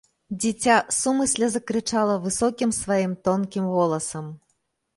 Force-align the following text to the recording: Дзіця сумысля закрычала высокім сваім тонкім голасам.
Дзіця 0.43 0.77
сумысля 0.99 1.49
закрычала 1.57 2.15
высокім 2.25 2.73
сваім 2.81 3.13
тонкім 3.31 3.71
голасам. 3.77 4.25